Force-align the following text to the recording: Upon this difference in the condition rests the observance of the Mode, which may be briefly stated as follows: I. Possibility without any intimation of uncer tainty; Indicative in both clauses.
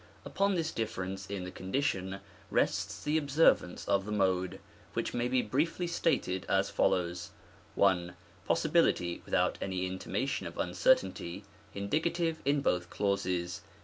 Upon 0.25 0.55
this 0.55 0.71
difference 0.71 1.27
in 1.29 1.43
the 1.43 1.51
condition 1.51 2.21
rests 2.49 3.03
the 3.03 3.19
observance 3.19 3.87
of 3.87 4.03
the 4.03 4.11
Mode, 4.11 4.59
which 4.93 5.13
may 5.13 5.27
be 5.27 5.43
briefly 5.43 5.85
stated 5.85 6.43
as 6.49 6.71
follows: 6.71 7.29
I. 7.79 8.09
Possibility 8.47 9.21
without 9.25 9.59
any 9.61 9.85
intimation 9.85 10.47
of 10.47 10.55
uncer 10.55 10.95
tainty; 10.95 11.43
Indicative 11.75 12.41
in 12.45 12.61
both 12.61 12.89
clauses. 12.89 13.61